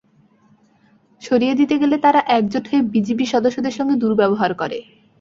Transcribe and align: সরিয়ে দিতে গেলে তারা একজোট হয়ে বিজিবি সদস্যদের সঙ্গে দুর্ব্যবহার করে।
সরিয়ে 1.21 1.53
দিতে 1.55 1.75
গেলে 1.81 1.95
তারা 2.05 2.19
একজোট 2.37 2.65
হয়ে 2.69 2.83
বিজিবি 2.93 3.25
সদস্যদের 3.33 3.73
সঙ্গে 3.77 3.95
দুর্ব্যবহার 3.95 4.51
করে। 4.53 4.77